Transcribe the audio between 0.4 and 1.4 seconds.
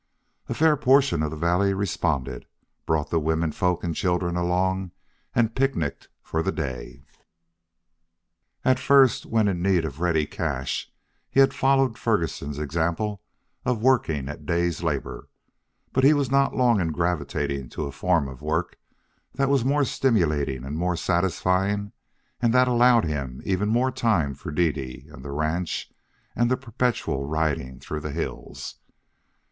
And a fair portion of the